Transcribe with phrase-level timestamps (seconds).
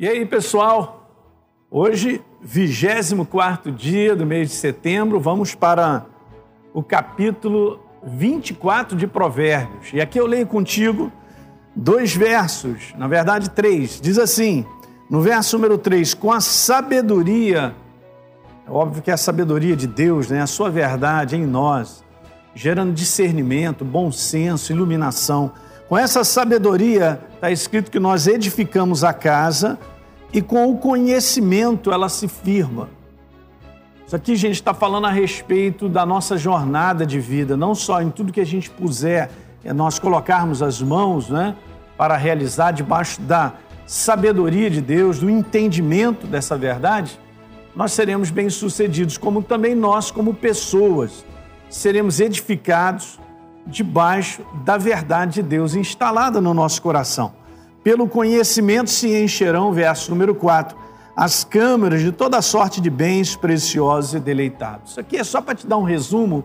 [0.00, 1.10] E aí, pessoal?
[1.68, 6.06] Hoje, 24 dia do mês de setembro, vamos para
[6.72, 9.92] o capítulo 24 de Provérbios.
[9.92, 11.10] E aqui eu leio contigo
[11.74, 14.00] dois versos, na verdade três.
[14.00, 14.64] Diz assim,
[15.10, 17.74] no verso número 3, com a sabedoria,
[18.68, 20.40] é óbvio que é a sabedoria de Deus, né?
[20.40, 22.04] a sua verdade em nós,
[22.54, 25.50] gerando discernimento, bom senso, iluminação
[25.88, 29.78] com essa sabedoria, está escrito que nós edificamos a casa
[30.32, 32.90] e com o conhecimento ela se firma.
[34.06, 38.10] Isso aqui, gente, está falando a respeito da nossa jornada de vida, não só em
[38.10, 39.30] tudo que a gente puser,
[39.64, 41.56] é nós colocarmos as mãos né,
[41.96, 43.54] para realizar debaixo da
[43.86, 47.18] sabedoria de Deus, do entendimento dessa verdade,
[47.74, 51.24] nós seremos bem-sucedidos, como também nós, como pessoas,
[51.70, 53.18] seremos edificados
[53.68, 57.32] debaixo da verdade de Deus instalada no nosso coração.
[57.84, 60.76] Pelo conhecimento se encherão, verso número 4,
[61.14, 64.92] as câmaras de toda sorte de bens preciosos e deleitados.
[64.92, 66.44] Isso aqui é só para te dar um resumo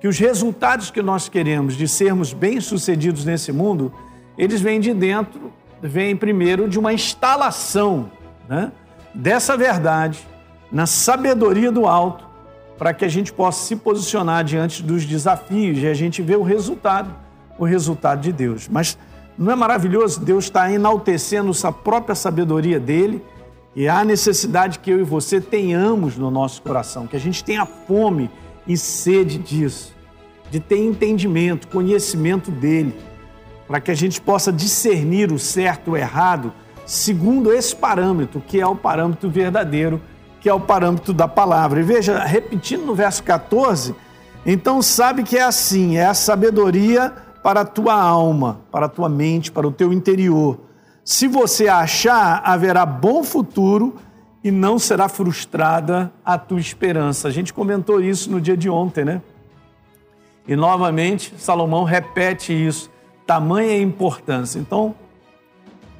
[0.00, 3.92] que os resultados que nós queremos de sermos bem-sucedidos nesse mundo,
[4.36, 8.10] eles vêm de dentro, vêm primeiro de uma instalação
[8.48, 8.70] né,
[9.14, 10.26] dessa verdade
[10.70, 12.33] na sabedoria do alto
[12.78, 16.42] para que a gente possa se posicionar diante dos desafios e a gente vê o
[16.42, 17.14] resultado,
[17.58, 18.68] o resultado de Deus.
[18.68, 18.98] Mas
[19.38, 20.20] não é maravilhoso?
[20.20, 23.22] Deus está enaltecendo a própria sabedoria dele
[23.76, 27.66] e há necessidade que eu e você tenhamos no nosso coração, que a gente tenha
[27.66, 28.30] fome
[28.66, 29.92] e sede disso,
[30.50, 32.94] de ter entendimento, conhecimento dele,
[33.66, 36.52] para que a gente possa discernir o certo e o errado
[36.86, 40.00] segundo esse parâmetro, que é o parâmetro verdadeiro
[40.44, 41.80] que é o parâmetro da palavra.
[41.80, 43.94] E veja, repetindo no verso 14,
[44.44, 49.08] então sabe que é assim, é a sabedoria para a tua alma, para a tua
[49.08, 50.58] mente, para o teu interior.
[51.02, 53.94] Se você achar, haverá bom futuro
[54.44, 57.26] e não será frustrada a tua esperança.
[57.26, 59.22] A gente comentou isso no dia de ontem, né?
[60.46, 62.90] E novamente, Salomão repete isso,
[63.26, 64.58] tamanha importância.
[64.58, 64.94] Então,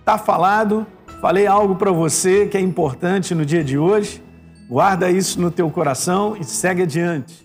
[0.04, 0.86] tá falado,
[1.18, 4.22] falei algo para você que é importante no dia de hoje.
[4.68, 7.43] Guarda isso no teu coração e segue adiante.